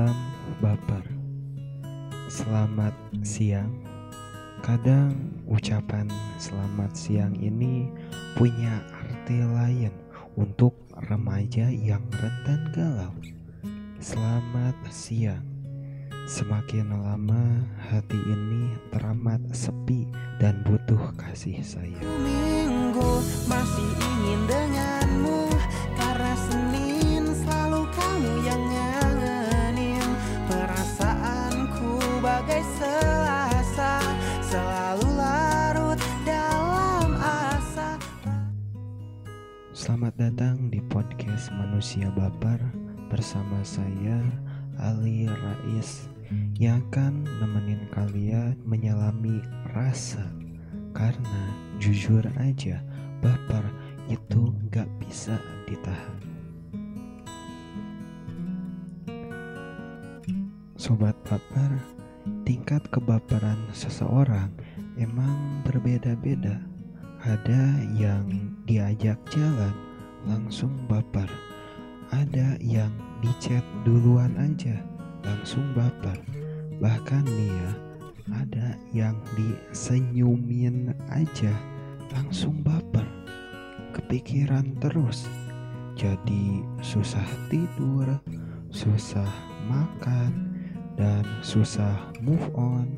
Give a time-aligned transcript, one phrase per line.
[0.00, 0.20] Hai, salam
[0.64, 1.04] baper.
[2.32, 3.68] Selamat siang.
[4.64, 5.12] Kadang
[5.44, 6.08] ucapan
[6.40, 7.84] selamat siang ini
[8.32, 9.92] punya arti lain
[10.40, 10.72] untuk
[11.04, 13.12] remaja yang rentan galau.
[14.00, 15.44] Selamat siang.
[16.24, 20.08] Semakin lama hati ini teramat sepi
[20.40, 22.00] dan butuh kasih sayang.
[22.24, 24.79] Minggu masih ingin denganmu
[40.00, 42.56] Selamat datang di podcast Manusia Baper
[43.12, 44.16] bersama saya
[44.80, 46.08] Ali Rais
[46.56, 49.44] yang akan nemenin kalian menyelami
[49.76, 50.24] rasa
[50.96, 52.80] karena jujur aja
[53.20, 53.60] baper
[54.08, 55.36] itu gak bisa
[55.68, 56.20] ditahan.
[60.80, 61.76] Sobat baper,
[62.48, 64.48] tingkat kebaperan seseorang
[64.96, 66.56] emang berbeda-beda.
[67.20, 69.89] Ada yang diajak jalan
[70.26, 71.28] langsung baper.
[72.10, 72.90] Ada yang
[73.22, 74.82] dicat duluan aja
[75.22, 76.18] langsung baper.
[76.80, 77.70] Bahkan nih ya,
[78.34, 81.52] ada yang disenyumin aja
[82.12, 83.06] langsung baper.
[83.94, 85.28] Kepikiran terus.
[85.94, 88.08] Jadi susah tidur,
[88.72, 89.28] susah
[89.68, 90.56] makan,
[90.96, 92.88] dan susah move on.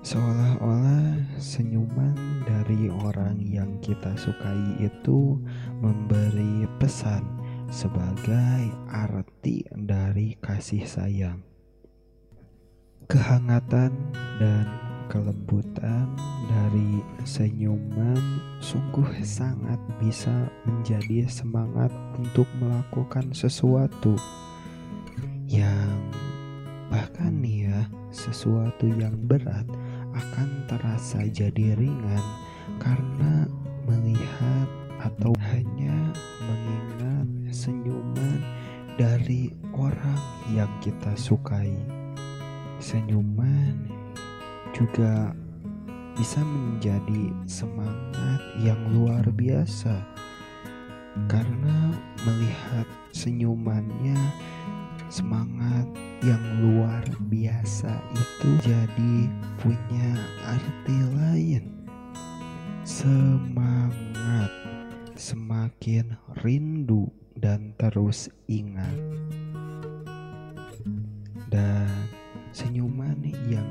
[0.00, 5.38] Seolah-olah senyuman dari orang yang kita sukai itu
[5.78, 7.22] memberi pesan
[7.70, 11.38] sebagai arti dari kasih sayang.
[13.06, 13.94] Kehangatan
[14.42, 14.66] dan
[15.06, 16.10] kelembutan
[16.50, 18.18] dari senyuman
[18.58, 24.14] sungguh sangat bisa menjadi semangat untuk melakukan sesuatu
[25.46, 26.10] yang
[26.90, 27.80] bahkan nih ya
[28.10, 29.66] sesuatu yang berat
[30.20, 32.24] akan terasa jadi ringan
[32.76, 33.48] karena
[33.88, 34.68] melihat
[35.00, 35.96] atau hanya
[36.44, 38.44] mengingat senyuman
[39.00, 40.20] dari orang
[40.52, 41.72] yang kita sukai.
[42.76, 43.88] Senyuman
[44.76, 45.32] juga
[46.20, 50.04] bisa menjadi semangat yang luar biasa
[51.32, 51.96] karena
[52.28, 52.84] melihat
[53.16, 54.16] senyumannya
[55.10, 55.90] semangat
[56.22, 59.26] yang luar biasa itu jadi
[59.58, 60.10] punya
[60.46, 61.64] arti lain.
[62.86, 64.54] Semangat.
[65.18, 68.94] Semakin rindu dan terus ingat.
[71.50, 71.90] Dan
[72.54, 73.18] senyuman
[73.50, 73.66] yang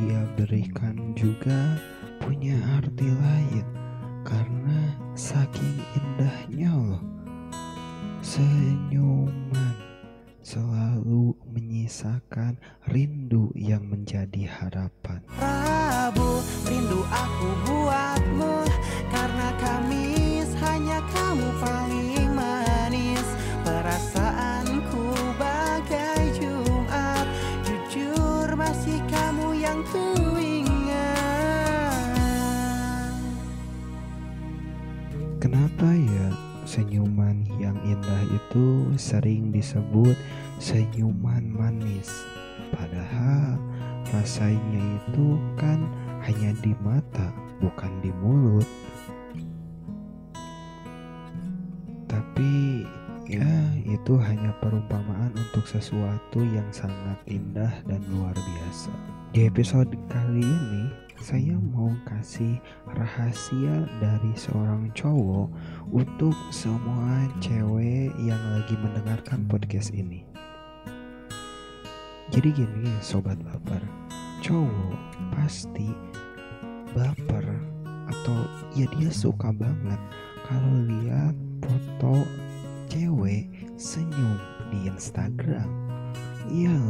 [0.00, 1.76] dia berikan juga
[2.24, 3.29] punya arti lain
[36.80, 40.16] senyuman yang indah itu sering disebut
[40.56, 42.08] senyuman manis?
[42.72, 43.60] Padahal
[44.08, 45.76] rasanya itu kan
[46.24, 48.64] hanya di mata, bukan di mulut.
[52.08, 52.88] Tapi
[53.28, 53.52] ya
[53.84, 58.88] itu hanya perumpamaan untuk sesuatu yang sangat indah dan luar biasa.
[59.36, 60.84] Di episode kali ini
[61.20, 62.56] saya mau kasih
[62.96, 65.52] rahasia dari seorang cowok
[65.92, 70.24] untuk semua cewek yang lagi mendengarkan podcast ini.
[72.32, 73.84] Jadi gini sobat baper,
[74.40, 74.96] cowok
[75.36, 75.92] pasti
[76.96, 77.44] baper
[78.08, 78.40] atau
[78.72, 80.00] ya dia suka banget
[80.48, 82.24] kalau lihat foto
[82.88, 83.44] cewek
[83.76, 84.40] senyum
[84.72, 85.68] di Instagram.
[86.48, 86.80] Iya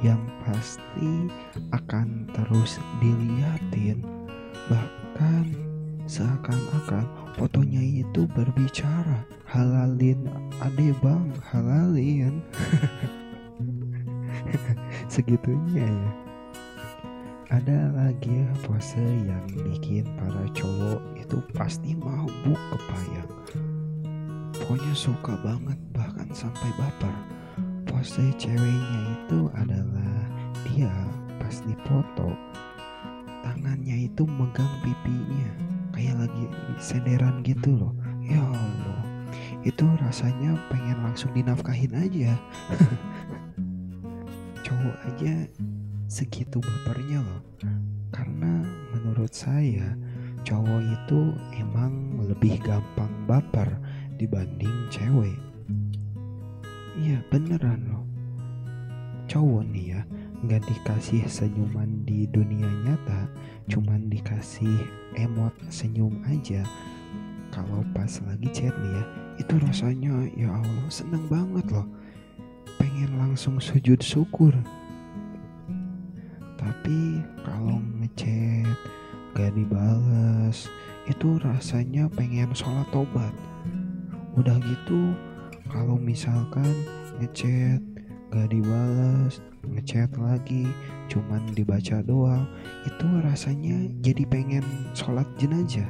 [0.00, 1.28] yang pasti
[1.72, 4.00] akan terus diliatin.
[4.68, 5.44] Bahkan
[6.08, 7.04] seakan-akan
[7.36, 10.28] fotonya itu berbicara halalin
[10.64, 12.40] ade bang halalin.
[15.12, 16.10] Segitunya ya.
[17.50, 23.30] Ada lagi pose yang bikin para cowok itu pasti mau buk kepayang
[24.70, 27.10] pokoknya suka banget bahkan sampai baper
[28.00, 30.24] pose ceweknya itu adalah
[30.64, 30.88] dia
[31.36, 32.32] pas dipoto
[33.44, 35.52] tangannya itu megang pipinya
[35.92, 36.48] kayak lagi
[36.80, 37.92] sederan gitu loh.
[38.24, 39.04] Ya Allah
[39.68, 42.40] itu rasanya pengen langsung dinafkahin aja.
[44.64, 45.44] Cowok aja
[46.08, 47.44] segitu bapernya loh.
[48.16, 48.64] Karena
[48.96, 49.92] menurut saya
[50.48, 53.68] cowok itu emang lebih gampang baper
[54.16, 55.49] dibanding cewek
[56.98, 58.04] iya beneran loh.
[59.30, 60.00] Cowok nih ya
[60.40, 63.28] nggak dikasih senyuman di dunia nyata
[63.68, 66.66] cuman dikasih emot senyum aja.
[67.54, 69.04] Kalau pas lagi chat nih ya
[69.38, 71.86] itu rasanya ya Allah seneng banget loh.
[72.80, 74.50] Pengen langsung sujud syukur.
[76.58, 78.76] Tapi kalau ngechat
[79.32, 80.66] gak dibales
[81.06, 83.32] itu rasanya pengen sholat tobat.
[84.34, 85.14] Udah gitu
[85.70, 86.74] kalau misalkan
[87.22, 87.78] ngechat
[88.30, 90.66] gak dibales ngechat lagi
[91.06, 92.46] cuman dibaca doang
[92.86, 95.86] itu rasanya jadi pengen sholat jenazah.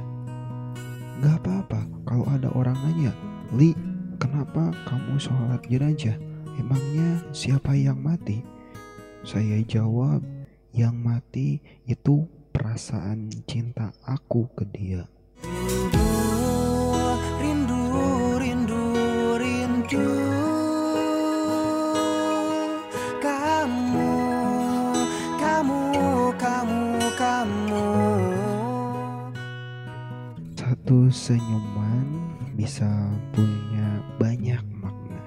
[1.21, 3.13] Gak apa-apa kalau ada orang nanya
[3.53, 3.73] Li
[4.21, 6.17] kenapa kamu sholat jenazah?
[6.57, 8.45] Emangnya siapa yang mati?
[9.25, 10.21] Saya jawab
[10.73, 15.03] yang mati itu perasaan cinta aku ke dia
[19.91, 20.07] Satu
[31.11, 32.07] senyuman
[32.55, 32.87] bisa
[33.35, 35.19] punya banyak makna,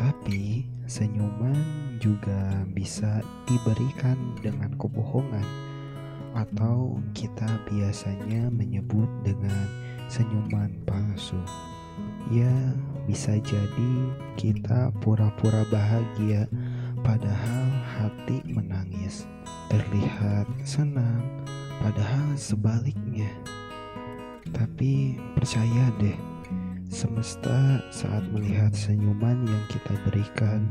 [0.00, 1.60] tapi senyuman
[2.00, 5.44] juga bisa diberikan dengan kebohongan,
[6.32, 9.68] atau kita biasanya menyebut dengan
[10.08, 11.36] senyuman palsu.
[12.30, 12.54] Ya,
[13.10, 13.92] bisa jadi
[14.38, 16.46] kita pura-pura bahagia,
[17.02, 17.66] padahal
[17.98, 19.26] hati menangis,
[19.66, 21.26] terlihat senang,
[21.82, 23.30] padahal sebaliknya.
[24.54, 26.14] Tapi percaya deh,
[26.86, 30.66] semesta saat melihat senyuman yang kita berikan,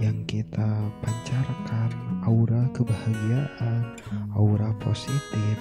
[0.00, 1.90] yang kita pancarkan,
[2.24, 3.96] aura kebahagiaan,
[4.32, 5.56] aura positif,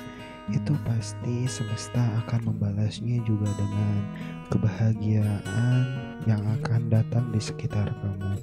[0.50, 3.96] itu pasti semesta akan membalasnya juga dengan
[4.50, 5.86] kebahagiaan
[6.26, 8.34] yang akan datang di sekitar kamu.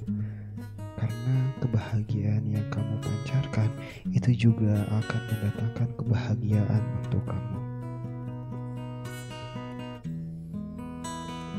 [0.95, 3.71] Karena kebahagiaan yang kamu pancarkan
[4.15, 7.59] itu juga akan mendatangkan kebahagiaan untuk kamu.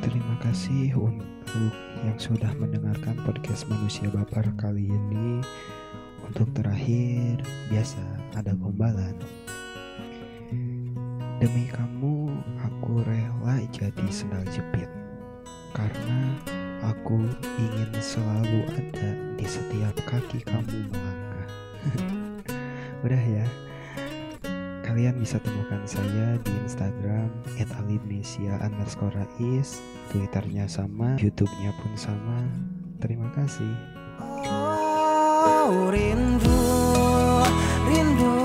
[0.00, 1.72] Terima kasih untuk
[2.04, 5.44] yang sudah mendengarkan podcast Manusia Baper kali ini.
[6.24, 8.00] Untuk terakhir, biasa
[8.38, 9.18] ada gombalan.
[11.40, 14.92] Demi kamu, aku rela jadi sendal jepit.
[15.72, 16.36] Karena
[16.84, 17.16] aku
[17.56, 21.48] ingin selalu ada di setiap kaki kamu melangkah.
[23.08, 23.48] Udah ya.
[24.84, 29.80] Kalian bisa temukan saya di Instagram @alimnesia underscore rais,
[30.12, 32.44] Twitternya sama, YouTube-nya pun sama.
[33.00, 33.72] Terima kasih.
[34.44, 36.60] Oh rindu,
[37.88, 38.39] rindu,